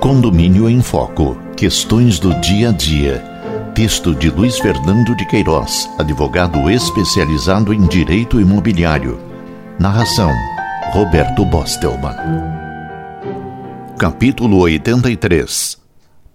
[0.00, 1.36] Condomínio em Foco.
[1.56, 3.22] Questões do dia a dia.
[3.74, 9.20] Texto de Luiz Fernando de Queiroz, advogado especializado em direito imobiliário.
[9.78, 10.32] Narração:
[10.92, 12.16] Roberto Bostelman.
[13.98, 15.78] Capítulo 83.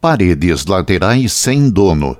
[0.00, 2.16] Paredes laterais sem dono.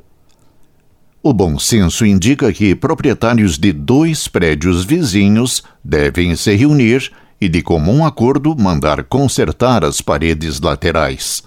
[1.23, 7.11] O bom senso indica que proprietários de dois prédios vizinhos devem se reunir
[7.41, 11.43] e, de comum acordo, mandar consertar as paredes laterais.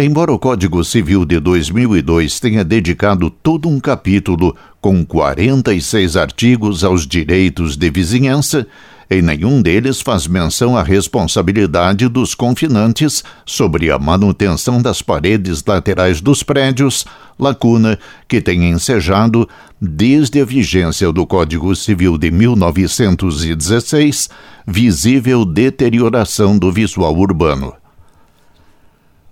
[0.00, 7.04] Embora o Código Civil de 2002 tenha dedicado todo um capítulo com 46 artigos aos
[7.04, 8.64] direitos de vizinhança,
[9.10, 16.20] em nenhum deles faz menção à responsabilidade dos confinantes sobre a manutenção das paredes laterais
[16.20, 17.06] dos prédios,
[17.38, 19.48] lacuna que tem ensejado,
[19.80, 24.28] desde a vigência do Código Civil de 1916,
[24.66, 27.72] visível deterioração do visual urbano.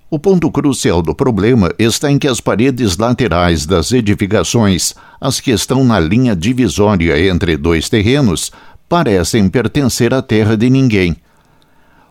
[0.09, 5.51] O ponto crucial do problema está em que as paredes laterais das edificações, as que
[5.51, 8.53] estão na linha divisória entre dois terrenos,
[8.89, 11.17] parecem pertencer à terra de ninguém.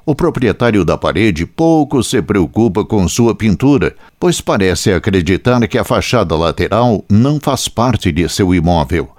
[0.06, 5.84] O proprietário da parede pouco se preocupa com sua pintura, pois parece acreditar que a
[5.84, 9.10] fachada lateral não faz parte de seu imóvel.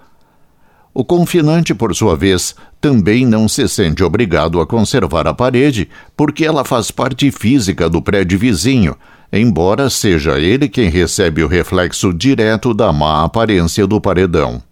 [0.94, 6.44] O confinante, por sua vez, também não se sente obrigado a conservar a parede, porque
[6.44, 8.96] ela faz parte física do prédio vizinho,
[9.32, 14.62] embora seja ele quem recebe o reflexo direto da má aparência do paredão.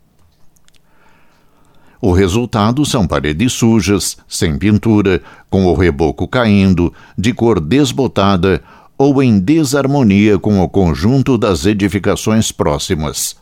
[2.05, 8.63] O resultado são paredes sujas, sem pintura, com o reboco caindo, de cor desbotada
[8.99, 13.37] ou em desarmonia com o conjunto das edificações próximas.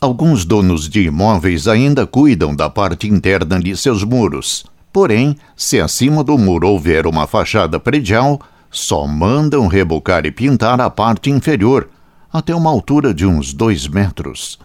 [0.00, 4.64] Alguns donos de imóveis ainda cuidam da parte interna de seus muros.
[4.92, 8.40] Porém, se acima do muro houver uma fachada predial,
[8.72, 11.88] só mandam rebocar e pintar a parte inferior,
[12.32, 14.58] até uma altura de uns dois metros.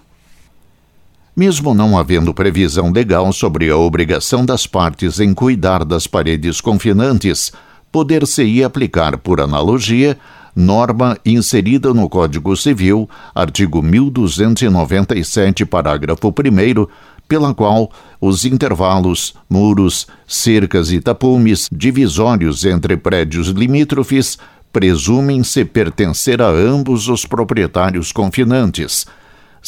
[1.37, 7.51] Mesmo não havendo previsão legal sobre a obrigação das partes em cuidar das paredes confinantes,
[7.91, 10.17] poder-se-ia aplicar, por analogia,
[10.55, 16.87] norma inserida no Código Civil, artigo 1297, parágrafo 1,
[17.27, 24.39] pela qual os intervalos, muros, cercas e tapumes divisórios entre prédios limítrofes
[24.73, 29.05] presumem-se pertencer a ambos os proprietários confinantes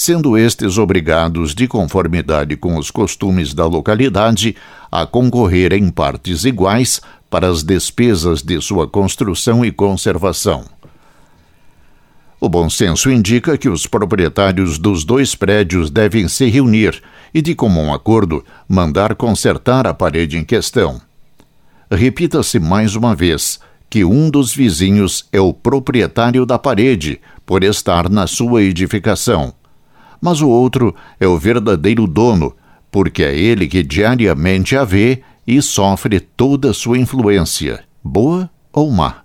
[0.02, 4.56] sendo estes obrigados, de conformidade com os costumes da localidade,
[4.90, 10.64] a concorrer em partes iguais para as despesas de sua construção e conservação.
[12.40, 17.54] O bom senso indica que os proprietários dos dois prédios devem se reunir e, de
[17.54, 21.02] comum acordo, mandar consertar a parede em questão.
[21.92, 28.10] Repita-se mais uma vez que um dos vizinhos é o proprietário da parede, por estar
[28.10, 29.59] na sua edificação
[30.22, 32.56] mas o outro é o verdadeiro dono,
[32.92, 39.18] porque é ele que diariamente a vê e sofre toda sua influência, boa ou má.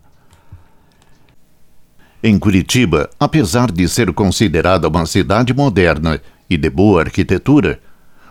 [2.22, 7.78] Em Curitiba, apesar de ser considerada uma cidade moderna e de boa arquitetura,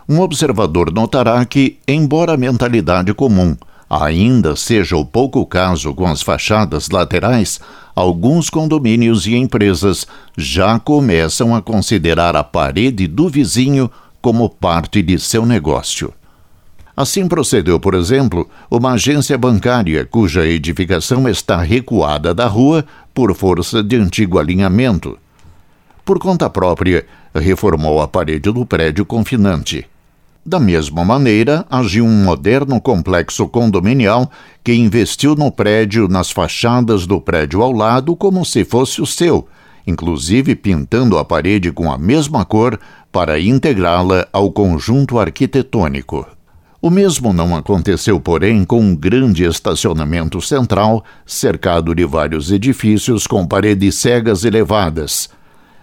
[0.08, 3.56] um observador notará que, embora a mentalidade comum
[4.02, 7.60] ainda seja o pouco caso com as fachadas laterais,
[7.94, 10.06] alguns condomínios e empresas
[10.36, 13.90] já começam a considerar a parede do vizinho
[14.20, 16.12] como parte de seu negócio.
[16.96, 23.82] Assim procedeu, por exemplo, uma agência bancária cuja edificação está recuada da rua por força
[23.82, 25.18] de antigo alinhamento.
[26.04, 29.86] Por conta própria, reformou a parede do prédio confinante.
[30.46, 34.30] Da mesma maneira, agiu um moderno complexo condominial
[34.62, 39.48] que investiu no prédio, nas fachadas do prédio ao lado, como se fosse o seu,
[39.86, 42.78] inclusive pintando a parede com a mesma cor
[43.10, 46.26] para integrá-la ao conjunto arquitetônico.
[46.82, 53.46] O mesmo não aconteceu, porém, com um grande estacionamento central, cercado de vários edifícios com
[53.46, 55.30] paredes cegas elevadas.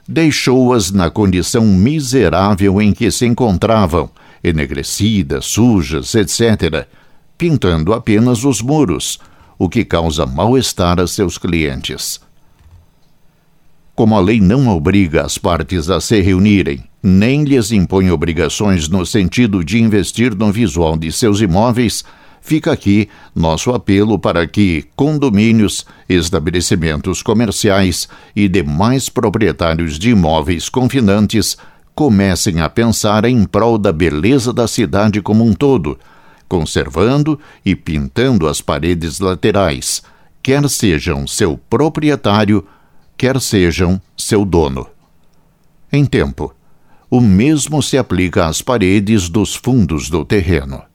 [0.07, 4.11] Deixou-as na condição miserável em que se encontravam
[4.43, 6.87] enegrecidas, sujas, etc.,
[7.37, 9.19] pintando apenas os muros,
[9.57, 12.19] o que causa mal-estar a seus clientes.
[13.95, 19.05] Como a lei não obriga as partes a se reunirem, nem lhes impõe obrigações no
[19.05, 22.03] sentido de investir no visual de seus imóveis,
[22.41, 31.57] fica aqui nosso apelo para que condomínios, estabelecimentos comerciais e demais proprietários de imóveis confinantes
[31.95, 35.97] comecem a pensar em prol da beleza da cidade como um todo,
[36.47, 40.01] conservando e pintando as paredes laterais,
[40.43, 42.65] quer sejam seu proprietário,
[43.17, 44.87] quer sejam seu dono.
[45.91, 46.53] Em tempo,
[47.09, 50.90] o mesmo se aplica às paredes dos fundos do terreno.